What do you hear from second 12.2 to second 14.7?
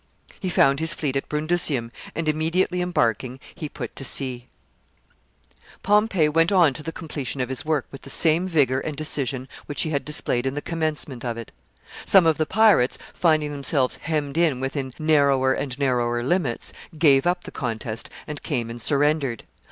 of the pirates, finding themselves hemmed in